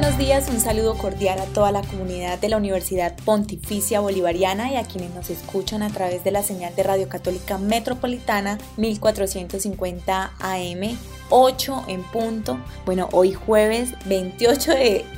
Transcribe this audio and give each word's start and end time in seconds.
Buenos 0.00 0.18
días, 0.18 0.48
un 0.48 0.58
saludo 0.58 0.98
cordial 0.98 1.38
a 1.38 1.44
toda 1.44 1.70
la 1.70 1.80
comunidad 1.82 2.40
de 2.40 2.48
la 2.48 2.56
Universidad 2.56 3.14
Pontificia 3.24 4.00
Bolivariana 4.00 4.72
y 4.72 4.74
a 4.74 4.82
quienes 4.82 5.14
nos 5.14 5.30
escuchan 5.30 5.84
a 5.84 5.90
través 5.90 6.24
de 6.24 6.32
la 6.32 6.42
señal 6.42 6.74
de 6.74 6.82
Radio 6.82 7.08
Católica 7.08 7.58
Metropolitana 7.58 8.58
1450 8.76 10.32
AM 10.40 10.98
8 11.30 11.84
en 11.86 12.02
punto. 12.02 12.58
Bueno, 12.84 13.08
hoy 13.12 13.34
jueves 13.34 13.90
28 14.06 14.72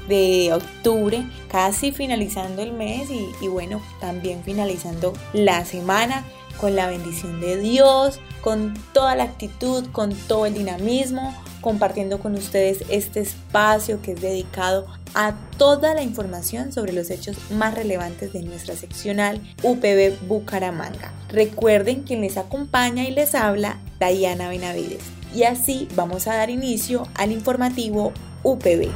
de, 0.09 0.53
octubre, 0.53 1.25
casi 1.51 1.91
finalizando 1.91 2.61
el 2.61 2.75
mes 2.75 3.09
y, 3.11 3.31
y 3.41 3.49
bueno, 3.49 3.81
también 3.99 4.43
finalizando 4.45 5.15
la 5.33 5.65
semana 5.65 6.23
con 6.61 6.77
la 6.77 6.87
bendición 6.87 7.41
de 7.41 7.57
Dios, 7.57 8.21
con 8.43 8.75
toda 8.93 9.15
la 9.15 9.25
actitud, 9.25 9.87
con 9.91 10.13
todo 10.13 10.45
el 10.45 10.53
dinamismo 10.53 11.35
compartiendo 11.67 12.21
con 12.21 12.37
ustedes 12.37 12.85
este 12.91 13.19
espacio 13.19 14.01
que 14.01 14.13
es 14.13 14.21
dedicado 14.21 14.87
a 15.15 15.35
toda 15.59 15.95
la 15.95 16.03
información 16.05 16.71
sobre 16.71 16.93
los 16.93 17.11
hechos 17.11 17.37
más 17.51 17.75
relevantes 17.75 18.33
de 18.33 18.43
nuestra 18.43 18.77
seccional 18.77 19.41
UPB 19.65 20.29
Bucaramanga. 20.29 21.13
Recuerden 21.29 22.05
quien 22.05 22.21
les 22.21 22.37
acompaña 22.37 23.03
y 23.03 23.11
les 23.11 23.35
habla, 23.35 23.81
Dayana 23.99 24.49
Benavides. 24.49 25.03
Y 25.35 25.43
así 25.43 25.89
vamos 25.97 26.29
a 26.29 26.37
dar 26.37 26.51
inicio 26.51 27.09
al 27.17 27.33
informativo 27.33 28.13
UPB. 28.45 28.89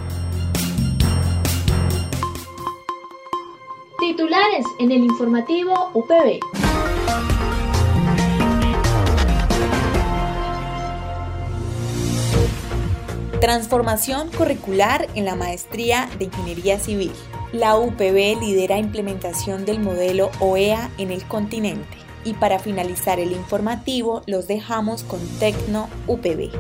Titulares 3.99 4.65
en 4.79 4.93
el 4.93 5.03
informativo 5.03 5.91
UPB. 5.93 6.70
Transformación 13.41 14.31
curricular 14.31 15.09
en 15.15 15.25
la 15.25 15.35
maestría 15.35 16.11
de 16.19 16.27
Ingeniería 16.27 16.79
Civil. 16.79 17.11
La 17.53 17.79
UPB 17.79 18.39
lidera 18.39 18.77
implementación 18.77 19.65
del 19.65 19.81
modelo 19.81 20.31
OEA 20.41 20.91
en 20.99 21.11
el 21.11 21.25
continente. 21.25 21.97
Y 22.23 22.35
para 22.35 22.59
finalizar 22.59 23.19
el 23.19 23.33
informativo, 23.33 24.23
los 24.27 24.47
dejamos 24.47 25.05
con 25.05 25.21
Tecno 25.39 25.89
UPB. 26.07 26.51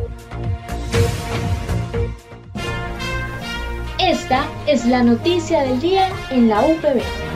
Esta 3.98 4.46
es 4.66 4.86
la 4.86 5.02
noticia 5.02 5.60
del 5.64 5.80
día 5.80 6.08
en 6.30 6.48
la 6.48 6.62
UPB. 6.62 7.29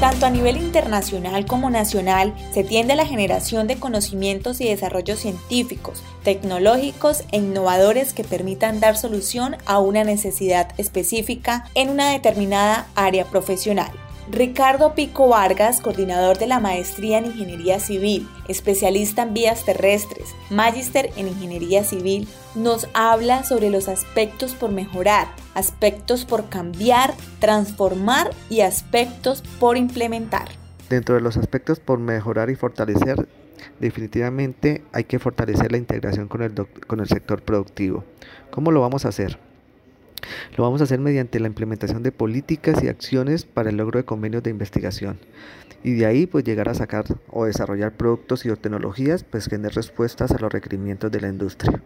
Tanto 0.00 0.24
a 0.24 0.30
nivel 0.30 0.56
internacional 0.56 1.44
como 1.44 1.68
nacional, 1.68 2.34
se 2.54 2.64
tiende 2.64 2.94
a 2.94 2.96
la 2.96 3.04
generación 3.04 3.66
de 3.66 3.78
conocimientos 3.78 4.62
y 4.62 4.64
desarrollos 4.66 5.18
científicos, 5.18 6.02
tecnológicos 6.22 7.24
e 7.32 7.36
innovadores 7.36 8.14
que 8.14 8.24
permitan 8.24 8.80
dar 8.80 8.96
solución 8.96 9.58
a 9.66 9.78
una 9.78 10.02
necesidad 10.02 10.72
específica 10.78 11.66
en 11.74 11.90
una 11.90 12.12
determinada 12.12 12.86
área 12.94 13.26
profesional. 13.26 13.90
Ricardo 14.32 14.94
Pico 14.94 15.28
Vargas, 15.28 15.80
coordinador 15.80 16.38
de 16.38 16.46
la 16.46 16.60
Maestría 16.60 17.18
en 17.18 17.26
Ingeniería 17.26 17.80
Civil, 17.80 18.28
especialista 18.46 19.22
en 19.22 19.34
vías 19.34 19.64
terrestres, 19.64 20.36
magíster 20.50 21.10
en 21.16 21.26
Ingeniería 21.26 21.82
Civil, 21.82 22.28
nos 22.54 22.88
habla 22.94 23.42
sobre 23.42 23.70
los 23.70 23.88
aspectos 23.88 24.54
por 24.54 24.70
mejorar, 24.70 25.26
aspectos 25.54 26.24
por 26.24 26.48
cambiar, 26.48 27.12
transformar 27.40 28.30
y 28.48 28.60
aspectos 28.60 29.42
por 29.58 29.76
implementar. 29.76 30.48
Dentro 30.88 31.16
de 31.16 31.22
los 31.22 31.36
aspectos 31.36 31.80
por 31.80 31.98
mejorar 31.98 32.50
y 32.50 32.54
fortalecer, 32.54 33.28
definitivamente 33.80 34.84
hay 34.92 35.04
que 35.04 35.18
fortalecer 35.18 35.72
la 35.72 35.78
integración 35.78 36.28
con 36.28 36.42
el, 36.42 36.54
con 36.86 37.00
el 37.00 37.08
sector 37.08 37.42
productivo. 37.42 38.04
¿Cómo 38.52 38.70
lo 38.70 38.80
vamos 38.80 39.04
a 39.04 39.08
hacer? 39.08 39.49
Lo 40.56 40.64
vamos 40.64 40.80
a 40.80 40.84
hacer 40.84 40.98
mediante 40.98 41.38
la 41.38 41.46
implementación 41.46 42.02
de 42.02 42.10
políticas 42.10 42.82
y 42.82 42.88
acciones 42.88 43.44
para 43.44 43.70
el 43.70 43.76
logro 43.76 43.98
de 43.98 44.04
convenios 44.04 44.42
de 44.42 44.50
investigación. 44.50 45.18
Y 45.84 45.92
de 45.94 46.06
ahí 46.06 46.26
pues 46.26 46.44
llegar 46.44 46.68
a 46.68 46.74
sacar 46.74 47.04
o 47.28 47.44
desarrollar 47.44 47.92
productos 47.96 48.44
y 48.44 48.54
tecnologías 48.56 49.24
pues 49.24 49.48
que 49.48 49.56
den 49.56 49.70
respuestas 49.70 50.32
a 50.32 50.38
los 50.38 50.52
requerimientos 50.52 51.10
de 51.10 51.20
la 51.20 51.28
industria. 51.28 51.80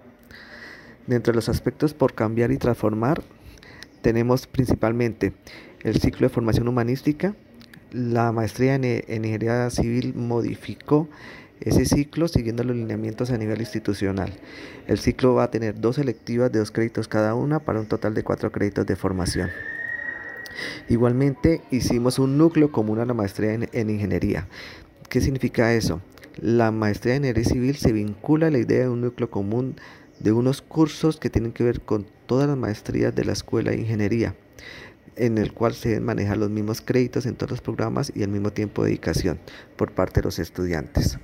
Dentro 1.06 1.32
de 1.32 1.36
los 1.36 1.50
aspectos 1.50 1.92
por 1.92 2.14
cambiar 2.14 2.50
y 2.50 2.56
transformar 2.56 3.22
tenemos 4.00 4.46
principalmente 4.46 5.34
el 5.82 6.00
ciclo 6.00 6.28
de 6.28 6.34
formación 6.34 6.66
humanística. 6.66 7.34
La 7.92 8.32
maestría 8.32 8.74
en, 8.74 8.84
en 8.84 9.24
ingeniería 9.24 9.68
civil 9.70 10.14
modificó 10.14 11.08
ese 11.60 11.84
ciclo 11.84 12.28
siguiendo 12.28 12.64
los 12.64 12.76
lineamientos 12.76 13.30
a 13.30 13.38
nivel 13.38 13.60
institucional. 13.60 14.32
El 14.86 14.98
ciclo 14.98 15.34
va 15.34 15.44
a 15.44 15.50
tener 15.50 15.80
dos 15.80 15.96
selectivas 15.96 16.52
de 16.52 16.58
dos 16.58 16.70
créditos 16.70 17.08
cada 17.08 17.34
una 17.34 17.60
para 17.60 17.80
un 17.80 17.86
total 17.86 18.14
de 18.14 18.24
cuatro 18.24 18.52
créditos 18.52 18.86
de 18.86 18.96
formación. 18.96 19.50
Igualmente 20.88 21.62
hicimos 21.70 22.18
un 22.18 22.38
núcleo 22.38 22.70
común 22.70 22.98
a 23.00 23.06
la 23.06 23.14
maestría 23.14 23.54
en, 23.54 23.90
ingeniería. 23.90 24.46
¿Qué 25.08 25.20
significa 25.20 25.72
eso? 25.74 26.00
La 26.40 26.70
maestría 26.70 27.14
en 27.14 27.24
ingeniería 27.24 27.50
civil 27.50 27.76
se 27.76 27.92
vincula 27.92 28.48
a 28.48 28.50
la 28.50 28.58
idea 28.58 28.80
de 28.80 28.88
un 28.88 29.00
núcleo 29.00 29.30
común 29.30 29.76
de 30.20 30.32
unos 30.32 30.62
cursos 30.62 31.18
que 31.18 31.30
tienen 31.30 31.52
que 31.52 31.64
ver 31.64 31.80
con 31.80 32.06
todas 32.26 32.48
las 32.48 32.56
maestrías 32.56 33.14
de 33.14 33.24
la 33.24 33.32
escuela 33.32 33.70
de 33.70 33.78
ingeniería 33.78 34.34
en 35.16 35.38
el 35.38 35.52
cual 35.52 35.74
se 35.74 35.90
deben 35.90 36.04
manejar 36.04 36.36
los 36.36 36.50
mismos 36.50 36.80
créditos 36.80 37.26
en 37.26 37.36
todos 37.36 37.52
los 37.52 37.60
programas 37.60 38.12
y 38.14 38.22
el 38.22 38.30
mismo 38.30 38.52
tiempo 38.52 38.82
de 38.82 38.88
dedicación 38.88 39.38
por 39.76 39.92
parte 39.92 40.20
de 40.20 40.24
los 40.24 40.38
estudiantes. 40.38 41.18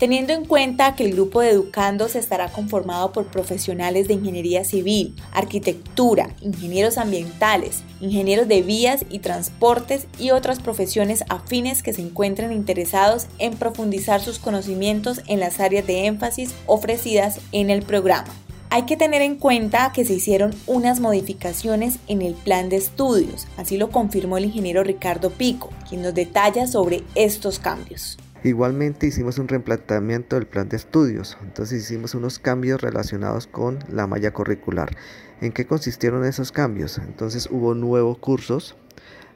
Teniendo 0.00 0.32
en 0.32 0.46
cuenta 0.46 0.94
que 0.96 1.04
el 1.04 1.12
grupo 1.12 1.42
de 1.42 1.50
educandos 1.50 2.16
estará 2.16 2.48
conformado 2.48 3.12
por 3.12 3.26
profesionales 3.26 4.08
de 4.08 4.14
ingeniería 4.14 4.64
civil, 4.64 5.14
arquitectura, 5.30 6.34
ingenieros 6.40 6.96
ambientales, 6.96 7.82
ingenieros 8.00 8.48
de 8.48 8.62
vías 8.62 9.04
y 9.10 9.18
transportes 9.18 10.06
y 10.18 10.30
otras 10.30 10.58
profesiones 10.58 11.22
afines 11.28 11.82
que 11.82 11.92
se 11.92 12.00
encuentren 12.00 12.50
interesados 12.50 13.26
en 13.38 13.58
profundizar 13.58 14.22
sus 14.22 14.38
conocimientos 14.38 15.20
en 15.26 15.38
las 15.38 15.60
áreas 15.60 15.86
de 15.86 16.06
énfasis 16.06 16.54
ofrecidas 16.64 17.38
en 17.52 17.68
el 17.68 17.82
programa. 17.82 18.32
Hay 18.70 18.84
que 18.84 18.96
tener 18.96 19.20
en 19.20 19.36
cuenta 19.36 19.92
que 19.92 20.06
se 20.06 20.14
hicieron 20.14 20.54
unas 20.66 20.98
modificaciones 21.00 21.98
en 22.08 22.22
el 22.22 22.32
plan 22.32 22.70
de 22.70 22.76
estudios, 22.76 23.46
así 23.58 23.76
lo 23.76 23.90
confirmó 23.90 24.38
el 24.38 24.46
ingeniero 24.46 24.82
Ricardo 24.82 25.28
Pico, 25.28 25.68
quien 25.86 26.00
nos 26.00 26.14
detalla 26.14 26.66
sobre 26.66 27.04
estos 27.14 27.58
cambios. 27.58 28.16
Igualmente 28.42 29.06
hicimos 29.06 29.38
un 29.38 29.48
replanteamiento 29.48 30.36
del 30.36 30.46
plan 30.46 30.66
de 30.70 30.78
estudios, 30.78 31.36
entonces 31.42 31.82
hicimos 31.82 32.14
unos 32.14 32.38
cambios 32.38 32.80
relacionados 32.80 33.46
con 33.46 33.80
la 33.92 34.06
malla 34.06 34.32
curricular. 34.32 34.96
¿En 35.42 35.52
qué 35.52 35.66
consistieron 35.66 36.24
esos 36.24 36.50
cambios? 36.50 36.96
Entonces 36.96 37.48
hubo 37.50 37.74
nuevos 37.74 38.16
cursos, 38.16 38.76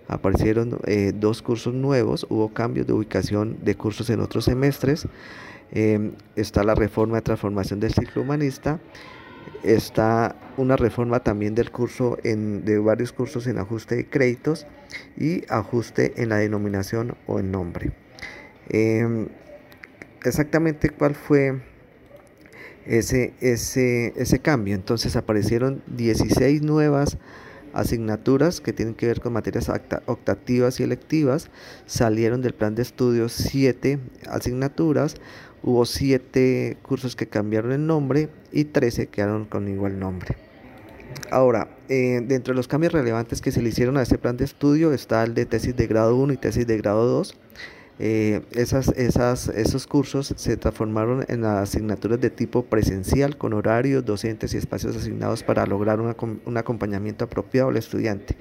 aparecieron 0.09 0.79
eh, 0.87 1.13
dos 1.15 1.43
cursos 1.43 1.75
nuevos, 1.75 2.27
hubo 2.31 2.55
cambios 2.55 2.87
de 2.87 2.95
ubicación 2.95 3.59
de 3.63 3.75
cursos 3.75 4.09
en 4.09 4.21
otros 4.21 4.47
semestres, 4.47 5.07
em, 5.71 6.13
está 6.35 6.65
la 6.65 6.75
reforma 6.75 7.17
de 7.17 7.23
transformación 7.23 7.81
del 7.81 7.93
ciclo 7.93 8.23
humanista, 8.23 8.81
está 9.62 10.35
una 10.57 10.77
reforma 10.77 11.21
también 11.21 11.55
del 11.55 11.71
curso 11.71 12.17
en, 12.25 12.65
de 12.65 12.79
varios 12.79 13.12
cursos 13.12 13.47
en 13.49 13.59
ajuste 13.59 13.97
de 13.97 14.07
créditos 14.09 14.67
y 15.19 15.45
ajuste 15.50 16.23
en 16.23 16.31
la 16.31 16.37
denominación 16.37 17.17
o 17.27 17.39
en 17.39 17.50
nombre. 17.50 18.04
Em, 18.69 19.28
exactamente 20.25 20.90
cuál 20.90 21.14
fue 21.14 21.61
ese, 22.87 23.34
ese, 23.40 24.12
ese 24.16 24.38
cambio. 24.38 24.75
Entonces 24.75 25.16
aparecieron 25.16 25.82
16 25.87 26.62
nuevas 26.62 27.19
asignaturas 27.72 28.61
que 28.61 28.72
tienen 28.72 28.94
que 28.94 29.06
ver 29.06 29.20
con 29.20 29.32
materias 29.32 29.70
optativas 30.06 30.81
y 30.81 30.84
electivas. 30.84 31.50
Salieron 31.87 32.40
del 32.40 32.55
plan 32.55 32.75
de 32.75 32.82
estudios 32.82 33.32
7 33.32 33.99
asignaturas. 34.28 35.16
Hubo 35.62 35.84
7 35.87 36.76
cursos 36.82 37.16
que 37.16 37.26
cambiaron 37.26 37.72
el 37.72 37.87
nombre 37.87 38.28
y 38.52 38.64
13 38.64 39.08
quedaron 39.08 39.44
con 39.46 39.69
igual 39.69 39.99
nombre. 39.99 40.37
Ahora, 41.31 41.69
eh, 41.88 42.20
dentro 42.25 42.52
de 42.52 42.56
los 42.56 42.69
cambios 42.69 42.93
relevantes 42.93 43.40
que 43.40 43.50
se 43.50 43.62
le 43.62 43.70
hicieron 43.70 43.96
a 43.96 44.02
este 44.02 44.19
plan 44.19 44.37
de 44.37 44.44
estudio 44.44 44.93
está 44.93 45.22
el 45.22 45.34
de 45.34 45.46
tesis 45.46 45.75
de 45.75 45.87
grado 45.87 46.16
1 46.16 46.32
y 46.32 46.37
tesis 46.37 46.66
de 46.66 46.76
grado 46.76 47.06
2 47.06 47.37
eh, 47.99 48.43
esas, 48.52 48.88
esos 48.88 49.87
cursos 49.87 50.35
se 50.37 50.56
transformaron 50.56 51.25
en 51.29 51.44
asignaturas 51.44 52.20
de 52.20 52.31
tipo 52.31 52.64
presencial 52.64 53.37
con 53.37 53.52
horarios, 53.52 54.05
docentes 54.05 54.52
y 54.55 54.56
espacios 54.56 54.96
asignados 54.96 55.44
para 55.44 55.64
lograr 55.64 56.00
un 56.00 56.56
acompañamiento 56.56 57.25
apropiado 57.25 57.69
al 57.69 57.76
estudiante 57.76 58.37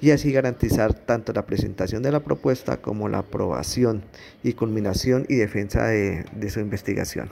y 0.00 0.10
así 0.10 0.32
garantizar 0.32 0.94
tanto 0.94 1.32
la 1.32 1.44
presentación 1.44 2.02
de 2.02 2.12
la 2.12 2.20
propuesta 2.20 2.78
como 2.78 3.08
la 3.08 3.18
aprobación 3.18 4.02
y 4.42 4.54
culminación 4.54 5.26
y 5.28 5.36
defensa 5.36 5.86
de, 5.86 6.50
su 6.50 6.60
investigación. 6.60 7.30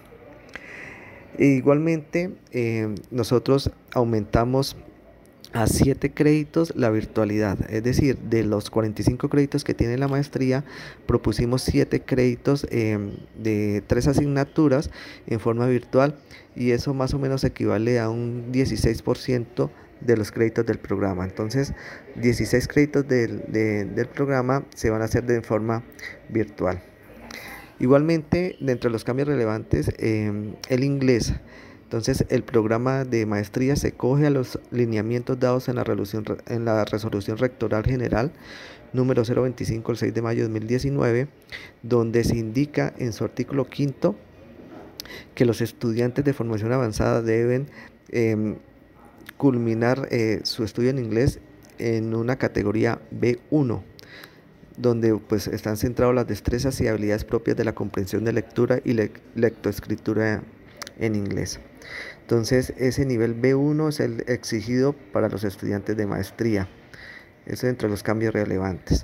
E 1.38 1.46
igualmente, 1.46 2.32
eh, 2.52 2.94
nosotros 3.10 3.70
aumentamos 3.92 4.76
a 5.54 5.68
7 5.68 6.12
créditos 6.12 6.74
la 6.76 6.90
virtualidad. 6.90 7.58
Es 7.70 7.82
decir, 7.84 8.18
de 8.18 8.42
los 8.42 8.70
45 8.70 9.28
créditos 9.28 9.64
que 9.64 9.72
tiene 9.72 9.96
la 9.96 10.08
maestría, 10.08 10.64
propusimos 11.06 11.62
7 11.62 12.02
créditos 12.02 12.66
em, 12.70 13.12
de 13.40 13.82
3 13.86 14.08
asignaturas 14.08 14.90
en 15.26 15.38
forma 15.40 15.66
virtual 15.66 16.16
y 16.56 16.72
eso 16.72 16.92
más 16.92 17.14
o 17.14 17.18
menos 17.18 17.44
equivale 17.44 18.00
a 18.00 18.10
un 18.10 18.52
16% 18.52 19.70
de 20.00 20.16
los 20.16 20.32
créditos 20.32 20.66
del 20.66 20.78
programa. 20.78 21.24
Entonces, 21.24 21.72
16 22.16 22.68
créditos 22.68 23.06
del, 23.06 23.44
del 23.48 24.06
programa 24.08 24.64
se 24.74 24.90
van 24.90 25.02
a 25.02 25.04
hacer 25.04 25.24
de 25.24 25.40
forma 25.40 25.84
virtual. 26.28 26.82
Igualmente, 27.78 28.56
dentro 28.60 28.88
de 28.88 28.92
los 28.92 29.04
cambios 29.04 29.28
relevantes, 29.28 29.92
em, 29.98 30.54
el 30.68 30.84
inglés. 30.84 31.32
Entonces 31.94 32.26
el 32.28 32.42
programa 32.42 33.04
de 33.04 33.24
maestría 33.24 33.76
se 33.76 33.92
coge 33.92 34.26
a 34.26 34.30
los 34.30 34.58
lineamientos 34.72 35.38
dados 35.38 35.68
en 35.68 35.76
la 35.76 35.84
resolución, 35.84 36.24
en 36.48 36.64
la 36.64 36.84
resolución 36.84 37.38
rectoral 37.38 37.84
general 37.84 38.32
número 38.92 39.22
025 39.22 39.92
el 39.92 39.98
6 39.98 40.12
de 40.12 40.20
mayo 40.20 40.42
de 40.42 40.48
2019, 40.48 41.28
donde 41.84 42.24
se 42.24 42.36
indica 42.36 42.92
en 42.98 43.12
su 43.12 43.22
artículo 43.22 43.68
quinto 43.68 44.16
que 45.36 45.44
los 45.44 45.60
estudiantes 45.60 46.24
de 46.24 46.32
formación 46.32 46.72
avanzada 46.72 47.22
deben 47.22 47.68
em, 48.08 48.56
culminar 49.36 50.08
eh, 50.10 50.40
su 50.42 50.64
estudio 50.64 50.90
en 50.90 50.98
inglés 50.98 51.38
en 51.78 52.16
una 52.16 52.38
categoría 52.38 52.98
B1 53.16 53.82
donde 54.76 55.14
pues 55.14 55.46
están 55.46 55.76
centrados 55.76 56.12
las 56.12 56.26
destrezas 56.26 56.80
y 56.80 56.88
habilidades 56.88 57.22
propias 57.24 57.56
de 57.56 57.64
la 57.64 57.76
comprensión 57.76 58.24
de 58.24 58.32
lectura 58.32 58.80
y 58.84 58.94
lectoescritura 59.36 60.42
en 60.98 61.14
inglés. 61.14 61.60
Entonces 62.20 62.72
ese 62.78 63.04
nivel 63.04 63.40
B1 63.40 63.88
es 63.88 64.00
el 64.00 64.24
exigido 64.26 64.94
para 65.12 65.28
los 65.28 65.44
estudiantes 65.44 65.96
de 65.96 66.06
maestría. 66.06 66.68
Eso 67.46 67.66
entre 67.66 67.88
los 67.88 68.02
cambios 68.02 68.32
relevantes. 68.32 69.02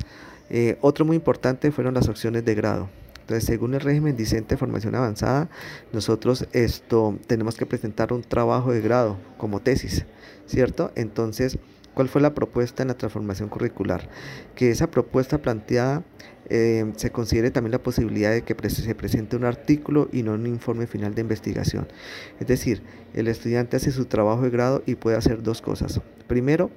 Eh, 0.49 0.79
otro 0.81 1.05
muy 1.05 1.17
importante 1.17 1.71
fueron 1.71 1.95
las 1.95 2.09
opciones 2.09 2.45
de 2.45 2.55
grado. 2.55 2.89
Entonces, 3.21 3.47
según 3.47 3.75
el 3.75 3.81
régimen 3.81 4.17
discente 4.17 4.57
de 4.57 4.59
formación 4.59 4.97
avanzada, 4.97 5.49
nosotros 5.93 6.49
esto 6.53 7.17
tenemos 7.29 7.55
que 7.55 7.65
presentar 7.65 8.13
un 8.13 8.23
trabajo 8.23 8.73
de 8.73 8.81
grado 8.81 9.19
como 9.37 9.61
tesis, 9.61 10.05
¿cierto? 10.47 10.91
Entonces, 10.97 11.57
¿cuál 12.01 12.09
fue 12.09 12.23
la 12.23 12.33
propuesta 12.33 12.83
en 12.83 12.89
la 12.89 12.97
transformación 12.97 13.51
curricular? 13.51 14.09
Que 14.55 14.71
esa 14.71 14.91
propuesta 14.91 15.37
planteada 15.37 16.03
eh, 16.49 16.91
se 16.97 17.11
considere 17.11 17.51
también 17.51 17.73
la 17.73 17.83
posibilidad 17.83 18.31
de 18.31 18.41
que 18.41 18.57
se 18.71 18.95
presente 18.95 19.37
un 19.37 19.45
artículo 19.45 20.09
y 20.11 20.23
no 20.23 20.33
un 20.33 20.47
informe 20.47 20.87
final 20.87 21.15
de 21.15 21.21
investigación. 21.21 21.89
Es 22.41 22.47
decir, 22.47 22.83
el 23.13 23.29
estudiante 23.29 23.77
hace 23.77 23.93
su 23.93 24.07
trabajo 24.07 24.45
de 24.45 24.49
grado 24.49 24.83
y 24.87 24.95
puede 24.95 25.19
hacer 25.19 25.43
dos 25.43 25.61
cosas. 25.61 26.01
Primero, 26.27 26.71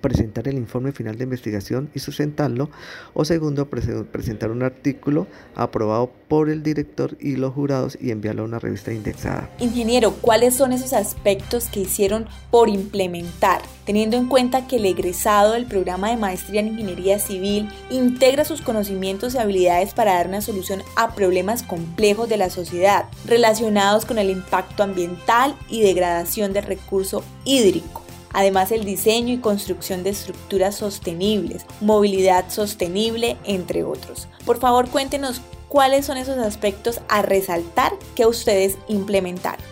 presentar 0.00 0.48
el 0.48 0.56
informe 0.56 0.92
final 0.92 1.16
de 1.16 1.24
investigación 1.24 1.90
y 1.94 1.98
sustentarlo, 1.98 2.70
o 3.14 3.24
segundo, 3.24 3.68
presentar 3.68 4.50
un 4.50 4.62
artículo 4.62 5.26
aprobado 5.54 6.10
por 6.28 6.48
el 6.48 6.62
director 6.62 7.16
y 7.20 7.36
los 7.36 7.54
jurados 7.54 7.98
y 8.00 8.10
enviarlo 8.10 8.42
a 8.42 8.44
una 8.44 8.58
revista 8.58 8.92
indexada. 8.92 9.50
Ingeniero, 9.58 10.12
¿cuáles 10.20 10.54
son 10.54 10.72
esos 10.72 10.92
aspectos 10.92 11.66
que 11.66 11.80
hicieron 11.80 12.26
por 12.50 12.68
implementar, 12.68 13.62
teniendo 13.84 14.16
en 14.16 14.28
cuenta 14.28 14.66
que 14.66 14.76
el 14.76 14.86
egresado 14.86 15.52
del 15.52 15.66
programa 15.66 16.10
de 16.10 16.16
maestría 16.16 16.60
en 16.60 16.68
ingeniería 16.68 17.18
civil 17.18 17.68
integra 17.90 18.44
sus 18.44 18.62
conocimientos 18.62 19.34
y 19.34 19.38
habilidades 19.38 19.92
para 19.94 20.14
dar 20.14 20.28
una 20.28 20.40
solución 20.40 20.82
a 20.96 21.14
problemas 21.14 21.62
complejos 21.62 22.28
de 22.28 22.36
la 22.36 22.50
sociedad 22.50 23.06
relacionados 23.26 24.04
con 24.04 24.18
el 24.18 24.30
impacto 24.30 24.82
ambiental 24.82 25.56
y 25.68 25.82
degradación 25.82 26.52
del 26.52 26.64
recurso 26.64 27.24
hídrico? 27.44 27.99
Además, 28.32 28.72
el 28.72 28.84
diseño 28.84 29.34
y 29.34 29.38
construcción 29.38 30.02
de 30.02 30.10
estructuras 30.10 30.76
sostenibles, 30.76 31.66
movilidad 31.80 32.50
sostenible, 32.50 33.36
entre 33.44 33.84
otros. 33.84 34.28
Por 34.44 34.58
favor, 34.58 34.88
cuéntenos 34.88 35.42
cuáles 35.68 36.06
son 36.06 36.16
esos 36.16 36.38
aspectos 36.38 37.00
a 37.08 37.22
resaltar 37.22 37.92
que 38.14 38.26
ustedes 38.26 38.76
implementaron. 38.88 39.64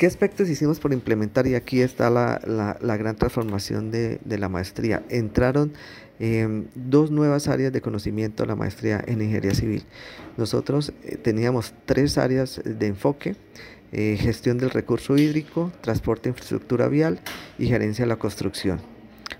¿Qué 0.00 0.06
aspectos 0.06 0.48
hicimos 0.48 0.80
por 0.80 0.94
implementar? 0.94 1.46
Y 1.46 1.54
aquí 1.54 1.82
está 1.82 2.08
la, 2.08 2.96
gran 2.96 3.16
transformación 3.16 3.90
de, 3.90 4.18
la 4.24 4.48
maestría. 4.48 5.02
Entraron 5.10 5.74
em, 6.18 6.68
dos 6.74 7.10
nuevas 7.10 7.48
áreas 7.48 7.70
de 7.70 7.82
conocimiento 7.82 8.44
a 8.44 8.46
la 8.46 8.56
maestría 8.56 9.04
en 9.06 9.20
ingeniería 9.20 9.54
civil. 9.54 9.84
Nosotros 10.38 10.94
eh, 11.04 11.16
teníamos 11.16 11.74
tres 11.84 12.16
áreas 12.16 12.62
de 12.64 12.86
enfoque 12.86 13.36
eh, 13.92 14.16
gestión 14.18 14.58
del 14.58 14.70
recurso 14.70 15.16
hídrico, 15.16 15.72
transporte 15.80 16.28
e 16.28 16.30
infraestructura 16.30 16.88
vial 16.88 17.20
y 17.58 17.66
gerencia 17.66 18.04
de 18.04 18.08
la 18.08 18.16
construcción. 18.16 18.80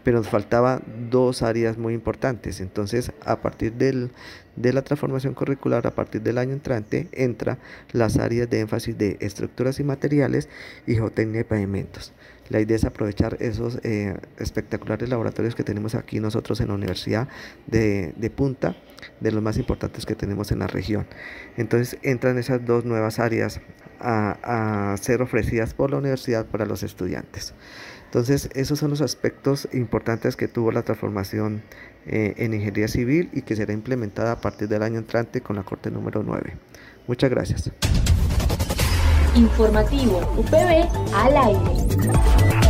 Pero 0.02 0.18
nos 0.18 0.28
faltaba 0.28 0.80
dos 1.10 1.42
áreas 1.42 1.76
muy 1.78 1.94
importantes. 1.94 2.60
Entonces, 2.60 3.12
a 3.24 3.40
partir 3.42 3.74
del, 3.74 4.10
de 4.56 4.72
la 4.72 4.82
transformación 4.82 5.34
curricular, 5.34 5.86
a 5.86 5.94
partir 5.94 6.22
del 6.22 6.38
año 6.38 6.52
entrante, 6.52 7.08
entra 7.12 7.58
las 7.92 8.16
áreas 8.16 8.48
de 8.48 8.60
énfasis 8.60 8.96
de 8.96 9.18
estructuras 9.20 9.78
y 9.78 9.84
materiales 9.84 10.48
y 10.86 10.94
geotecnia 10.94 11.42
y 11.42 11.44
pavimentos. 11.44 12.12
La 12.48 12.60
idea 12.60 12.76
es 12.76 12.84
aprovechar 12.84 13.36
esos 13.38 13.78
eh, 13.84 14.16
espectaculares 14.38 15.08
laboratorios 15.08 15.54
que 15.54 15.62
tenemos 15.62 15.94
aquí 15.94 16.18
nosotros 16.18 16.60
en 16.60 16.68
la 16.68 16.74
Universidad 16.74 17.28
de, 17.68 18.12
de, 18.16 18.30
Punta, 18.30 18.74
de 19.20 19.30
los 19.30 19.40
más 19.40 19.56
importantes 19.56 20.04
que 20.04 20.16
tenemos 20.16 20.50
en 20.50 20.58
la 20.58 20.66
región. 20.66 21.06
Entonces 21.56 21.96
entran 22.02 22.38
esas 22.38 22.64
dos 22.66 22.84
nuevas 22.84 23.20
áreas 23.20 23.60
a, 24.00 24.96
ser 25.00 25.22
ofrecidas 25.22 25.74
por 25.74 25.90
la 25.90 25.98
universidad 25.98 26.46
para 26.46 26.66
los 26.66 26.82
estudiantes. 26.82 27.54
Entonces, 28.06 28.50
esos 28.54 28.78
son 28.78 28.90
los 28.90 29.00
aspectos 29.02 29.68
importantes 29.72 30.36
que 30.36 30.48
tuvo 30.48 30.72
la 30.72 30.82
transformación 30.82 31.62
eh, 32.06 32.34
en 32.38 32.54
ingeniería 32.54 32.88
civil 32.88 33.30
y 33.32 33.42
que 33.42 33.54
será 33.54 33.72
implementada 33.72 34.32
a 34.32 34.40
partir 34.40 34.68
del 34.68 34.82
año 34.82 34.98
entrante 34.98 35.40
con 35.40 35.56
la 35.56 35.62
Corte 35.62 35.90
número 35.90 36.22
9. 36.24 36.56
Muchas 37.06 37.30
gracias. 37.30 37.70
Informativo 39.36 40.18
UPB 40.36 40.88
al 41.14 41.36
aire. 41.36 42.69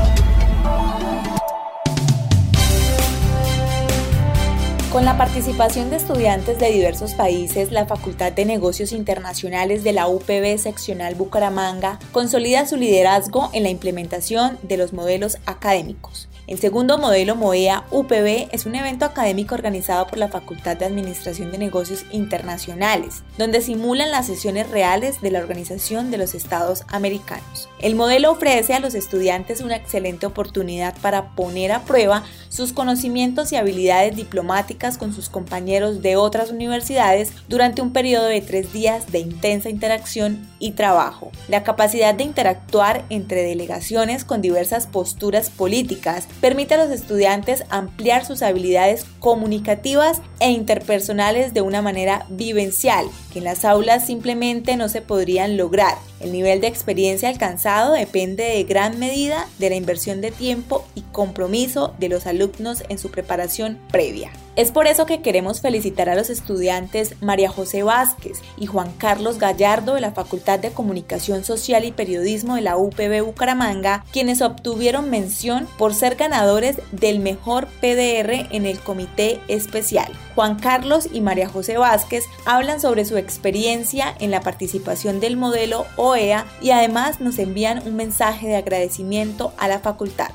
Con 4.93 5.05
la 5.05 5.17
participación 5.17 5.89
de 5.91 5.97
estudiantes 5.99 6.59
de 6.59 6.73
diversos 6.73 7.15
países, 7.15 7.71
la 7.71 7.87
Facultad 7.87 8.33
de 8.33 8.45
Negocios 8.45 8.91
Internacionales 8.91 9.85
de 9.85 9.93
la 9.93 10.09
UPB 10.09 10.59
Seccional 10.59 11.15
Bucaramanga 11.15 12.01
consolida 12.11 12.67
su 12.67 12.77
liderazgo 12.77 13.51
en 13.53 13.63
la 13.63 13.69
implementación 13.69 14.59
de 14.65 14.77
los 14.77 14.93
modelos 14.93 15.39
académicos. 15.47 16.29
El 16.51 16.59
segundo 16.59 16.99
modelo 16.99 17.37
MOEA 17.37 17.85
UPB 17.93 18.49
es 18.51 18.67
un 18.67 18.75
evento 18.75 19.05
académico 19.05 19.55
organizado 19.55 20.09
por 20.09 20.19
la 20.19 20.27
Facultad 20.27 20.77
de 20.77 20.85
Administración 20.85 21.53
de 21.53 21.59
Negocios 21.59 22.05
Internacionales, 22.11 23.23
donde 23.39 23.61
simulan 23.61 24.11
las 24.11 24.27
sesiones 24.27 24.69
reales 24.69 25.21
de 25.21 25.31
la 25.31 25.39
Organización 25.39 26.11
de 26.11 26.19
los 26.19 26.35
Estados 26.35 26.83
Americanos. 26.89 27.69
El 27.79 27.95
modelo 27.95 28.33
ofrece 28.33 28.75
a 28.75 28.81
los 28.81 28.97
estudiantes 28.97 29.61
una 29.61 29.77
excelente 29.77 30.27
oportunidad 30.27 30.99
para 31.01 31.37
poner 31.37 31.71
a 31.71 31.85
prueba 31.85 32.25
sus 32.49 32.73
conocimientos 32.73 33.53
y 33.53 33.57
habilidades 33.57 34.17
diplomáticas 34.17 34.99
con 34.99 35.13
sus 35.13 35.29
compañeros 35.29 36.03
de 36.03 36.17
otras 36.17 36.51
universidades 36.51 37.33
durante 37.47 37.81
un 37.81 37.93
periodo 37.93 38.27
de 38.27 38.41
tres 38.41 38.73
días 38.73 39.13
de 39.13 39.21
intensa 39.21 39.71
interacción 39.71 40.50
y 40.61 40.73
trabajo. 40.73 41.33
La 41.49 41.65
capacidad 41.65 42.15
de 42.15 42.23
interactuar 42.23 43.05
entre 43.09 43.43
delegaciones 43.43 44.25
con 44.25 44.41
diversas 44.43 44.87
posturas 44.87 45.51
políticas 45.51 46.29
permite 46.41 46.75
a 46.75 46.85
los 46.85 46.93
estudiantes 46.93 47.65
ampliar 47.71 48.25
sus 48.25 48.43
habilidades 48.43 49.05
comunicativas 49.19 50.21
e 50.39 50.51
interpersonales 50.51 51.53
de 51.55 51.63
una 51.63 51.83
manera 51.83 52.27
vivencial 52.29 53.07
que 53.33 53.39
en 53.39 53.45
las 53.45 53.65
aulas 53.65 54.07
simplemente 54.07 54.77
no 54.77 54.89
se 54.89 55.03
podrían 55.03 55.57
lograr. 55.57 55.97
El 56.21 56.33
nivel 56.33 56.61
de 56.61 56.67
experiencia 56.67 57.31
alcanzado 57.31 57.95
depende 57.95 58.45
de 58.45 58.65
gran 58.65 58.99
medida 58.99 59.49
de 59.59 59.71
la 59.71 59.77
inversión 59.77 60.21
de 60.21 60.31
tiempo 60.31 60.85
y 60.95 61.01
compromiso 61.01 61.95
de 61.99 62.11
los 62.11 62.27
alumnos 62.27 62.85
en 62.89 62.99
su 62.99 63.11
preparación 63.11 63.79
previa. 63.91 64.31
Es 64.57 64.73
por 64.73 64.87
eso 64.87 65.07
que 65.07 65.23
queremos 65.23 65.61
felicitar 65.61 66.11
a 66.11 66.15
los 66.15 66.29
estudiantes 66.29 67.15
María 67.23 67.49
José 67.49 67.83
Vázquez 67.83 68.41
y 68.59 68.67
Juan 68.67 68.93
Carlos 68.99 69.39
Gallardo 69.39 69.95
de 69.95 70.03
la 70.03 70.13
Facultad 70.13 70.50
de 70.59 70.73
Comunicación 70.73 71.45
Social 71.45 71.85
y 71.85 71.93
Periodismo 71.93 72.57
de 72.57 72.63
la 72.63 72.77
UPB 72.77 73.23
Bucaramanga, 73.25 74.05
quienes 74.13 74.43
obtuvieron 74.43 75.11
mención 75.11 75.69
por 75.79 75.95
ser 75.95 76.17
ganadores 76.17 76.77
del 76.93 77.21
mejor 77.21 77.67
PDR 77.81 78.49
en 78.51 78.67
el 78.67 78.81
comité 78.81 79.41
especial. 79.49 80.13
Juan 80.35 80.59
Carlos 80.59 81.09
y 81.13 81.21
María 81.21 81.49
José 81.49 81.79
Vázquez 81.79 82.25
hablan 82.47 82.81
sobre 82.81 83.05
su 83.05 83.17
experiencia 83.17 84.15
en 84.19 84.31
la 84.31 84.41
participación 84.41 85.21
del 85.21 85.37
modelo 85.37 85.87
OEA 85.97 86.47
y 86.61 86.71
además 86.71 87.21
nos 87.21 87.39
envían 87.39 87.87
un 87.87 87.97
mensaje 87.97 88.47
de 88.47 88.57
agradecimiento 88.57 89.53
a 89.59 89.69
la 89.69 89.81
facultad. 89.81 90.31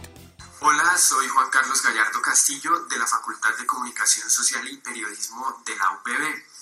Hola, 0.68 0.98
soy 0.98 1.28
Juan 1.28 1.50
Carlos 1.52 1.84
Gallardo 1.84 2.22
Castillo 2.22 2.86
de 2.90 2.98
la 2.98 3.06
Facultad 3.06 3.56
de 3.60 3.68
Comunicación 3.68 4.28
Social 4.30 4.68
y 4.68 4.78
Periodismo 4.78 5.62
de 5.64 5.76
la 5.76 5.92
UPB. 5.92 6.55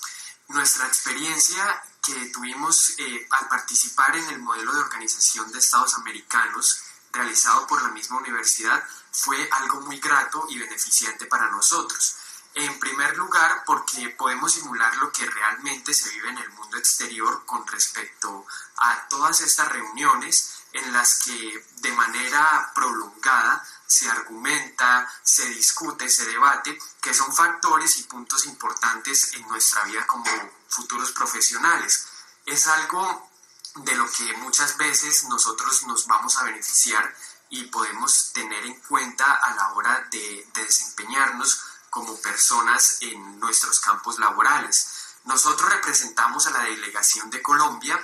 Nuestra 0.48 0.86
experiencia 0.86 1.82
que 2.02 2.26
tuvimos 2.26 2.94
eh, 2.98 3.26
al 3.30 3.48
participar 3.48 4.14
en 4.16 4.28
el 4.30 4.40
modelo 4.40 4.74
de 4.74 4.80
organización 4.80 5.50
de 5.50 5.58
Estados 5.58 5.94
americanos 5.94 6.82
realizado 7.12 7.66
por 7.66 7.82
la 7.82 7.88
misma 7.88 8.18
universidad 8.18 8.84
fue 9.10 9.48
algo 9.52 9.80
muy 9.82 9.98
grato 10.00 10.46
y 10.50 10.58
beneficiante 10.58 11.26
para 11.26 11.50
nosotros. 11.50 12.16
En 12.54 12.78
primer 12.78 13.16
lugar, 13.16 13.64
porque 13.64 14.10
podemos 14.10 14.52
simular 14.52 14.94
lo 14.98 15.10
que 15.10 15.26
realmente 15.26 15.94
se 15.94 16.10
vive 16.10 16.28
en 16.28 16.38
el 16.38 16.50
mundo 16.50 16.76
exterior 16.76 17.44
con 17.46 17.66
respecto 17.66 18.46
a 18.76 19.08
todas 19.08 19.40
estas 19.40 19.68
reuniones 19.70 20.64
en 20.72 20.92
las 20.92 21.20
que 21.20 21.66
de 21.76 21.92
manera 21.92 22.70
prolongada 22.74 23.66
se 23.94 24.10
argumenta, 24.10 25.08
se 25.22 25.46
discute, 25.50 26.08
se 26.08 26.26
debate, 26.26 26.76
que 27.00 27.14
son 27.14 27.32
factores 27.32 27.96
y 27.98 28.02
puntos 28.02 28.44
importantes 28.44 29.34
en 29.34 29.46
nuestra 29.46 29.84
vida 29.84 30.04
como 30.04 30.24
futuros 30.68 31.12
profesionales. 31.12 32.04
Es 32.44 32.66
algo 32.66 33.30
de 33.76 33.94
lo 33.94 34.10
que 34.10 34.36
muchas 34.38 34.76
veces 34.78 35.24
nosotros 35.24 35.84
nos 35.84 36.08
vamos 36.08 36.36
a 36.38 36.42
beneficiar 36.42 37.14
y 37.50 37.66
podemos 37.66 38.32
tener 38.32 38.66
en 38.66 38.80
cuenta 38.80 39.32
a 39.32 39.54
la 39.54 39.72
hora 39.74 40.08
de, 40.10 40.44
de 40.52 40.64
desempeñarnos 40.64 41.62
como 41.88 42.20
personas 42.20 42.98
en 43.00 43.38
nuestros 43.38 43.78
campos 43.78 44.18
laborales. 44.18 44.88
Nosotros 45.22 45.70
representamos 45.70 46.48
a 46.48 46.50
la 46.50 46.64
delegación 46.64 47.30
de 47.30 47.40
Colombia 47.42 47.96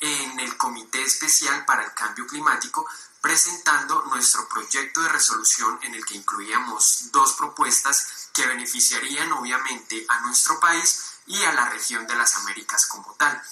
en 0.00 0.40
el 0.40 0.56
Comité 0.56 1.00
Especial 1.02 1.64
para 1.64 1.84
el 1.84 1.94
Cambio 1.94 2.26
Climático 2.26 2.88
presentando 3.20 4.02
nuestro 4.06 4.48
proyecto 4.48 5.02
de 5.02 5.08
resolución 5.08 5.78
en 5.82 5.94
el 5.94 6.04
que 6.04 6.14
incluíamos 6.14 7.10
dos 7.10 7.34
propuestas 7.34 8.28
que 8.32 8.46
beneficiarían 8.46 9.32
obviamente 9.32 10.04
a 10.08 10.20
nuestro 10.20 10.60
país 10.60 11.02
y 11.26 11.42
a 11.44 11.52
la 11.52 11.68
región 11.68 12.06
de 12.06 12.14
las 12.14 12.36
Américas 12.36 12.86
como 12.86 13.14
tal. 13.14 13.42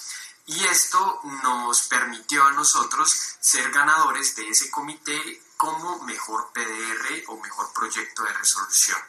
Y 0.45 0.63
esto 0.65 1.19
nos 1.43 1.81
permitió 1.83 2.45
a 2.45 2.51
nosotros 2.51 3.13
ser 3.41 3.69
ganadores 3.71 4.35
de 4.35 4.47
ese 4.47 4.71
comité 4.71 5.43
como 5.57 5.99
mejor 6.03 6.51
PDR 6.53 7.23
o 7.27 7.37
mejor 7.41 7.73
proyecto 7.73 8.23
de 8.23 8.33
resolución. 8.33 8.99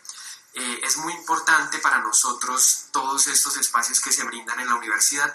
Eh, 0.54 0.80
es 0.82 0.96
muy 0.96 1.12
importante 1.12 1.78
para 1.78 2.00
nosotros 2.00 2.86
todos 2.90 3.28
estos 3.28 3.56
espacios 3.56 4.00
que 4.00 4.10
se 4.10 4.24
brindan 4.24 4.58
en 4.58 4.66
la 4.66 4.74
universidad 4.74 5.32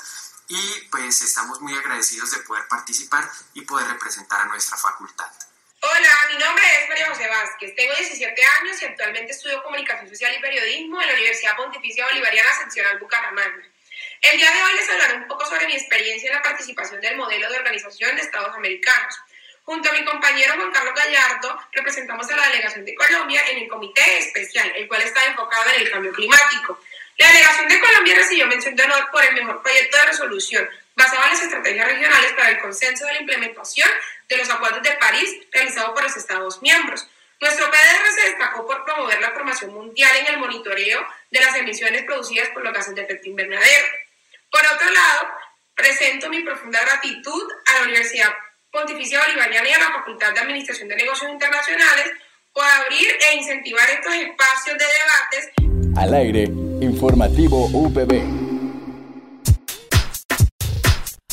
y 0.48 0.82
pues 0.92 1.22
estamos 1.22 1.62
muy 1.62 1.74
agradecidos 1.74 2.32
de 2.32 2.38
poder 2.40 2.68
participar 2.68 3.30
y 3.54 3.62
poder 3.62 3.88
representar 3.88 4.42
a 4.42 4.46
nuestra 4.46 4.78
facultad. 4.78 5.28
Hola, 5.82 6.10
mi 6.32 6.38
nombre 6.38 6.64
es 6.82 6.90
María 6.90 7.10
José 7.10 7.28
Vázquez, 7.28 7.76
tengo 7.76 7.94
17 7.94 8.42
años 8.62 8.82
y 8.82 8.86
actualmente 8.86 9.32
estudio 9.32 9.62
Comunicación 9.64 10.08
Social 10.10 10.34
y 10.38 10.42
Periodismo 10.42 11.02
en 11.02 11.08
la 11.08 11.14
Universidad 11.14 11.58
Pontificia 11.58 12.06
Bolivariana 12.06 12.54
Seccional 12.56 13.00
Bucaramanga. 13.00 13.64
El 14.22 14.38
día 14.38 14.50
de 14.50 14.64
hoy 14.64 14.74
les 14.76 14.90
hablaré 14.90 15.16
un 15.16 15.28
poco 15.28 15.46
sobre 15.46 15.68
mi 15.68 15.74
experiencia 15.74 16.30
en 16.30 16.36
la 16.36 16.42
participación 16.42 17.02
del 17.02 17.18
modelo 17.18 17.50
de 17.50 17.58
organización 17.58 18.16
de 18.16 18.22
Estados 18.22 18.56
Americanos. 18.56 19.20
Junto 19.64 19.90
a 19.90 19.94
mi 19.94 20.06
compañero 20.06 20.54
Juan 20.56 20.72
Carlos 20.72 20.94
Gallardo, 20.96 21.60
representamos 21.74 22.30
a 22.30 22.36
la 22.36 22.48
delegación 22.48 22.86
de 22.86 22.96
Colombia 22.96 23.42
en 23.50 23.60
el 23.60 23.68
comité 23.68 24.20
especial, 24.20 24.72
el 24.76 24.88
cual 24.88 25.02
está 25.02 25.26
enfocado 25.26 25.70
en 25.72 25.82
el 25.82 25.92
cambio 25.92 26.14
climático. 26.14 26.80
La 27.18 27.28
delegación 27.28 27.68
de 27.70 27.80
Colombia 27.80 28.16
recibió 28.16 28.48
mención 28.48 28.76
de 28.76 28.84
honor 28.84 29.10
por 29.12 29.24
el 29.24 29.36
mejor 29.36 29.62
proyecto 29.62 29.98
de 29.98 30.06
resolución 30.06 30.70
basado 30.96 31.24
en 31.24 31.30
las 31.32 31.42
estrategias 31.42 31.88
regionales 31.88 32.34
para 32.34 32.50
el 32.50 32.60
consenso 32.60 33.06
de 33.06 33.14
la 33.14 33.20
implementación 33.20 33.90
de 34.28 34.38
los 34.38 34.50
acuerdos 34.50 34.84
de 34.84 34.92
París 34.94 35.36
realizado 35.52 35.94
por 35.94 36.04
los 36.04 36.16
Estados 36.16 36.62
miembros. 36.62 37.08
Nuestro 37.42 37.70
PDR 37.70 38.12
se 38.16 38.30
destacó 38.30 38.66
por 38.66 38.86
promover 38.86 39.20
la 39.20 39.32
formación 39.32 39.74
mundial 39.74 40.16
en 40.18 40.28
el 40.28 40.38
monitoreo 40.40 41.06
de 41.30 41.40
las 41.40 41.56
emisiones 41.56 42.04
producidas 42.04 42.50
por 42.50 42.64
los 42.64 42.74
gases 42.74 42.96
de 42.96 43.02
efecto 43.02 43.28
invernadero. 43.28 43.86
Por 44.50 44.62
otro 44.66 44.90
lado, 44.92 45.30
presento 45.76 46.30
mi 46.30 46.42
profunda 46.42 46.80
gratitud 46.82 47.52
a 47.66 47.74
la 47.74 47.84
Universidad 47.84 48.34
Pontificia 48.72 49.20
Bolivariana 49.20 49.68
y 49.68 49.74
a 49.74 49.80
la 49.80 49.92
Facultad 49.92 50.32
de 50.34 50.40
Administración 50.40 50.88
de 50.88 50.96
Negocios 50.96 51.32
Internacionales 51.32 52.12
por 52.54 52.66
abrir 52.66 53.08
e 53.30 53.36
incentivar 53.36 53.90
estos 53.90 54.14
espacios 54.14 54.78
de 54.78 54.86
debates. 54.86 55.50
Al 55.98 56.14
aire, 56.14 56.48
informativo 56.84 57.68
UPB. 57.68 58.22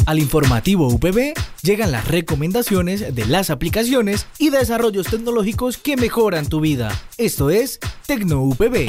Al 0.06 0.18
informativo 0.18 0.88
UPB 0.88 1.34
llegan 1.62 1.92
las 1.92 2.08
recomendaciones 2.08 3.14
de 3.14 3.26
las 3.26 3.50
aplicaciones 3.50 4.26
y 4.38 4.50
desarrollos 4.50 5.08
tecnológicos 5.08 5.76
que 5.76 5.96
mejoran 5.96 6.48
tu 6.48 6.60
vida. 6.60 6.90
Esto 7.18 7.50
es 7.50 7.78
Tecno 8.06 8.42
UPB. 8.42 8.88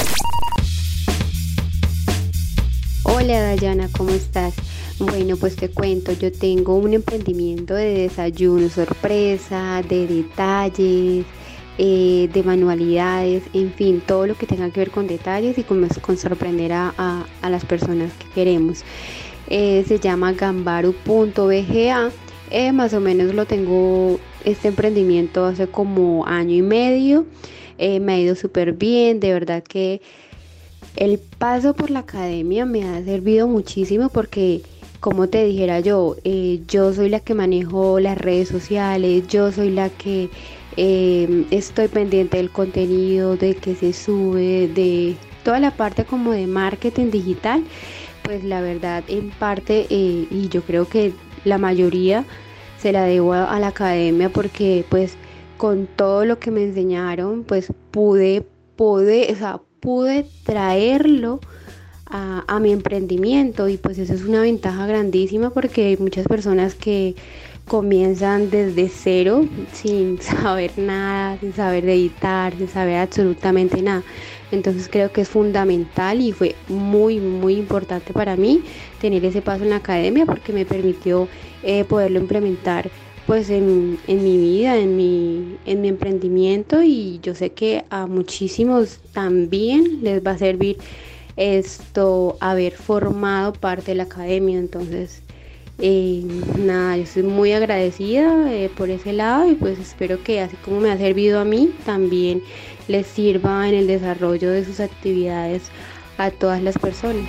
Hola 3.04 3.42
Dayana, 3.42 3.90
¿cómo 3.96 4.12
estás? 4.12 4.54
Bueno, 5.00 5.36
pues 5.36 5.56
te 5.56 5.70
cuento, 5.70 6.12
yo 6.14 6.32
tengo 6.32 6.76
un 6.76 6.94
emprendimiento 6.94 7.74
de 7.74 7.94
desayuno 7.94 8.70
sorpresa, 8.70 9.82
de 9.88 10.08
detalles, 10.08 11.26
eh, 11.78 12.30
de 12.34 12.44
manualidades, 12.44 13.44
en 13.54 13.72
fin, 13.72 14.04
todo 14.06 14.28
lo 14.28 14.36
que 14.36 14.46
tenga 14.46 14.70
que 14.70 14.82
ver 14.82 14.92
con 14.92 15.08
detalles 15.08 15.58
y 15.58 15.64
con, 15.64 15.88
sorprender 16.18 16.74
a, 16.74 17.26
las 17.42 17.66
personas 17.66 18.12
que 18.14 18.28
queremos. 18.36 18.84
Eh, 19.48 19.84
se 19.88 19.98
llama 19.98 20.34
gambaru.bga, 20.34 22.12
eh, 22.52 22.72
más 22.74 22.94
o 22.94 23.00
menos 23.00 23.34
lo 23.34 23.46
tengo 23.46 24.20
este 24.44 24.68
emprendimiento 24.68 25.46
hace 25.46 25.68
como 25.68 26.26
año 26.28 26.56
y 26.56 26.62
medio, 26.62 27.26
me 27.80 28.14
ha 28.14 28.20
ido 28.20 28.36
súper 28.36 28.74
bien, 28.74 29.20
de 29.20 29.34
verdad 29.34 29.64
que 29.64 30.02
el 30.98 31.20
paso 31.20 31.74
por 31.74 31.90
la 31.90 32.00
academia 32.00 32.66
me 32.66 32.84
ha 32.84 33.04
servido 33.04 33.48
muchísimo 33.48 34.10
porque 34.10 34.62
como 35.00 35.30
te 35.30 35.46
dijera 35.46 35.80
yo, 35.80 36.16
yo 36.68 36.94
soy 36.94 37.10
la 37.10 37.22
que 37.22 37.34
manejo 37.34 38.00
las 38.00 38.18
redes 38.20 38.50
sociales, 38.50 39.28
yo 39.30 39.52
soy 39.52 39.72
la 39.72 39.90
que 39.90 40.30
eh, 40.78 41.46
estoy 41.52 41.88
pendiente 41.88 42.38
del 42.38 42.50
contenido, 42.50 43.36
de 43.36 43.56
que 43.56 43.76
se 43.76 43.94
sube, 43.94 44.68
de 44.68 45.16
toda 45.44 45.60
la 45.60 45.72
parte 45.72 46.06
como 46.06 46.32
de 46.32 46.48
marketing 46.48 47.12
digital, 47.12 47.64
pues 48.24 48.44
la 48.44 48.62
verdad 48.62 49.04
en 49.08 49.32
parte, 49.32 49.88
eh, 49.90 50.28
y 50.30 50.50
yo 50.50 50.62
creo 50.62 50.88
que 50.88 51.14
la 51.44 51.58
mayoría 51.58 52.26
se 52.80 52.92
la 52.92 53.04
debo 53.04 53.34
a, 53.34 53.60
la 53.60 53.68
academia 53.68 54.30
porque 54.30 54.86
pues 54.90 55.16
con 55.58 55.88
todo 55.88 56.26
lo 56.26 56.40
que 56.40 56.52
me 56.52 56.64
enseñaron, 56.64 57.44
pues 57.44 57.72
pude, 57.92 58.48
pude, 58.76 59.32
o 59.32 59.36
sea, 59.36 59.62
pude 59.80 60.26
traerlo 60.44 61.40
a 62.14 62.60
mi 62.60 62.74
emprendimiento. 62.74 63.70
Y 63.70 63.78
pues 63.78 63.98
eso 63.98 64.14
es 64.14 64.24
una 64.24 64.42
ventaja 64.42 64.86
grandísima 64.86 65.52
porque 65.52 65.86
hay 65.86 65.98
muchas 65.98 66.28
personas 66.28 66.76
que 66.76 67.16
comienzan 67.72 68.50
desde 68.50 68.90
cero, 68.90 69.48
sin 69.72 70.22
saber 70.22 70.78
nada, 70.78 71.38
sin 71.40 71.54
saber 71.54 71.88
editar, 71.88 72.54
sin 72.58 72.68
saber 72.68 72.98
absolutamente 72.98 73.82
nada. 73.82 74.04
Entonces 74.52 74.90
creo 74.92 75.14
que 75.14 75.22
es 75.22 75.30
fundamental 75.30 76.20
y 76.20 76.34
fue 76.34 76.54
muy, 76.68 77.22
muy 77.22 77.54
importante 77.54 78.12
para 78.12 78.36
mí 78.36 78.62
tener 79.00 79.24
ese 79.24 79.42
paso 79.42 79.64
en 79.64 79.70
la 79.70 79.78
academia 79.78 80.26
porque 80.26 80.52
me 80.52 80.66
permitió 80.66 81.30
eh, 81.64 81.86
poderlo 81.86 82.20
implementar 82.20 82.92
pues 83.26 83.50
en, 83.50 83.98
en, 84.06 84.22
mi 84.22 84.38
vida, 84.38 84.76
en 84.76 84.98
mi, 84.98 85.56
en 85.66 85.80
mi 85.80 85.88
emprendimiento 85.88 86.84
y 86.84 87.22
yo 87.24 87.36
sé 87.36 87.52
que 87.52 87.86
a 87.90 88.06
muchísimos 88.06 89.00
también 89.14 90.00
les 90.04 90.22
va 90.22 90.32
a 90.32 90.38
servir 90.38 90.76
esto 91.38 92.36
haber 92.42 92.74
formado 92.74 93.54
parte 93.54 93.92
de 93.92 93.96
la 93.96 94.04
academia. 94.04 94.60
Entonces 94.60 95.22
nada, 95.80 96.98
yo 96.98 97.04
estoy 97.04 97.24
muy 97.24 97.54
agradecida 97.54 98.54
eh, 98.54 98.70
por 98.76 98.90
ese 98.90 99.14
lado 99.14 99.50
y 99.50 99.56
pues 99.56 99.80
espero 99.80 100.24
que 100.24 100.42
así 100.42 100.56
como 100.64 100.80
me 100.80 100.92
ha 100.92 100.98
servido 100.98 101.40
a 101.40 101.46
mí, 101.46 101.74
también 101.86 102.44
les 102.88 103.08
sirva 103.08 103.68
en 103.68 103.76
el 103.76 103.88
desarrollo 103.88 104.52
de 104.52 104.66
sus 104.66 104.80
actividades 104.80 105.64
a 106.18 106.32
todas 106.32 106.62
las 106.62 106.78
personas. 106.78 107.28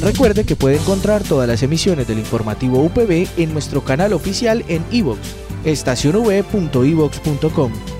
Recuerde 0.00 0.44
que 0.44 0.56
puede 0.56 0.76
encontrar 0.76 1.24
todas 1.24 1.48
las 1.48 1.62
emisiones 1.62 2.06
del 2.06 2.18
informativo 2.18 2.82
UPB 2.82 3.26
en 3.38 3.52
nuestro 3.52 3.82
canal 3.82 4.12
oficial 4.12 4.62
en 4.68 4.84
iVoox, 4.90 5.18
estacionv.ivox.com. 5.64 7.72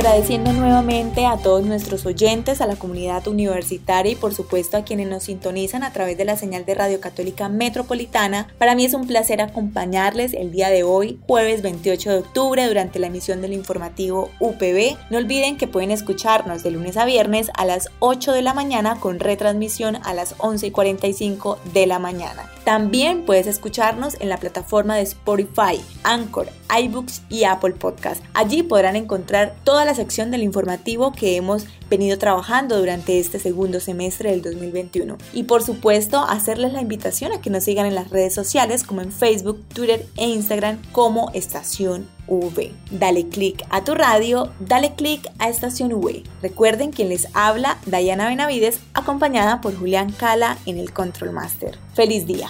Agradeciendo 0.00 0.54
nuevamente 0.54 1.26
a 1.26 1.36
todos 1.36 1.62
nuestros 1.62 2.06
oyentes, 2.06 2.62
a 2.62 2.66
la 2.66 2.76
comunidad 2.76 3.28
universitaria 3.28 4.12
y 4.12 4.16
por 4.16 4.32
supuesto 4.32 4.78
a 4.78 4.82
quienes 4.82 5.08
nos 5.08 5.24
sintonizan 5.24 5.82
a 5.82 5.92
través 5.92 6.16
de 6.16 6.24
la 6.24 6.38
señal 6.38 6.64
de 6.64 6.74
Radio 6.74 7.02
Católica 7.02 7.50
Metropolitana. 7.50 8.48
Para 8.56 8.74
mí 8.74 8.86
es 8.86 8.94
un 8.94 9.06
placer 9.06 9.42
acompañarles 9.42 10.32
el 10.32 10.52
día 10.52 10.70
de 10.70 10.84
hoy, 10.84 11.20
jueves 11.26 11.60
28 11.60 12.12
de 12.12 12.18
octubre, 12.20 12.66
durante 12.66 12.98
la 12.98 13.08
emisión 13.08 13.42
del 13.42 13.52
informativo 13.52 14.30
UPB. 14.40 14.96
No 15.10 15.18
olviden 15.18 15.58
que 15.58 15.68
pueden 15.68 15.90
escucharnos 15.90 16.62
de 16.62 16.70
lunes 16.70 16.96
a 16.96 17.04
viernes 17.04 17.50
a 17.52 17.66
las 17.66 17.90
8 17.98 18.32
de 18.32 18.40
la 18.40 18.54
mañana 18.54 18.98
con 19.00 19.20
retransmisión 19.20 19.98
a 20.02 20.14
las 20.14 20.34
11 20.38 20.68
y 20.68 20.70
45 20.70 21.58
de 21.74 21.86
la 21.86 21.98
mañana. 21.98 22.50
También 22.64 23.24
puedes 23.24 23.46
escucharnos 23.46 24.16
en 24.20 24.28
la 24.28 24.36
plataforma 24.36 24.96
de 24.96 25.02
Spotify, 25.02 25.80
Anchor, 26.02 26.48
iBooks 26.78 27.22
y 27.28 27.44
Apple 27.44 27.72
Podcast. 27.72 28.22
Allí 28.34 28.62
podrán 28.62 28.96
encontrar 28.96 29.56
toda 29.64 29.84
la 29.84 29.94
sección 29.94 30.30
del 30.30 30.42
informativo 30.42 31.12
que 31.12 31.36
hemos 31.36 31.66
venido 31.88 32.18
trabajando 32.18 32.78
durante 32.78 33.18
este 33.18 33.38
segundo 33.38 33.80
semestre 33.80 34.30
del 34.30 34.42
2021. 34.42 35.16
Y 35.32 35.44
por 35.44 35.62
supuesto, 35.62 36.20
hacerles 36.20 36.72
la 36.72 36.82
invitación 36.82 37.32
a 37.32 37.40
que 37.40 37.50
nos 37.50 37.64
sigan 37.64 37.86
en 37.86 37.94
las 37.94 38.10
redes 38.10 38.34
sociales 38.34 38.84
como 38.84 39.00
en 39.00 39.10
Facebook, 39.10 39.64
Twitter 39.74 40.06
e 40.16 40.28
Instagram 40.28 40.80
como 40.92 41.30
Estación 41.32 42.06
V. 42.30 42.72
Dale 42.90 43.28
click 43.28 43.62
a 43.68 43.84
tu 43.84 43.94
radio, 43.94 44.50
dale 44.60 44.94
click 44.94 45.28
a 45.38 45.50
Estación 45.50 45.92
V. 45.92 46.22
Recuerden 46.40 46.92
quien 46.92 47.10
les 47.10 47.28
habla, 47.34 47.78
Dayana 47.84 48.28
Benavides, 48.28 48.80
acompañada 48.94 49.60
por 49.60 49.76
Julián 49.76 50.12
Cala 50.12 50.56
en 50.64 50.78
el 50.78 50.92
Control 50.92 51.32
Master. 51.32 51.76
¡Feliz 51.94 52.26
día! 52.26 52.48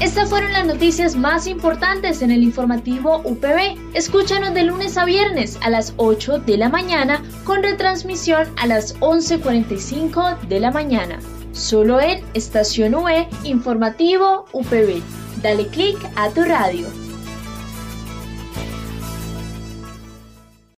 Estas 0.00 0.28
fueron 0.30 0.52
las 0.52 0.66
noticias 0.66 1.16
más 1.16 1.46
importantes 1.46 2.22
en 2.22 2.30
el 2.30 2.42
informativo 2.42 3.20
UPB. 3.24 3.76
Escúchanos 3.94 4.54
de 4.54 4.62
lunes 4.64 4.96
a 4.96 5.04
viernes 5.04 5.58
a 5.62 5.68
las 5.68 5.94
8 5.96 6.38
de 6.38 6.56
la 6.56 6.68
mañana 6.68 7.22
con 7.44 7.62
retransmisión 7.62 8.46
a 8.56 8.66
las 8.66 8.98
11.45 9.00 10.40
de 10.48 10.60
la 10.60 10.70
mañana. 10.70 11.18
Solo 11.56 12.00
en 12.00 12.22
Estación 12.34 12.94
UE 12.94 13.26
Informativo 13.44 14.44
UPB. 14.52 15.02
Dale 15.42 15.66
click 15.68 15.96
a 16.14 16.28
tu 16.28 16.44
radio. 16.44 17.05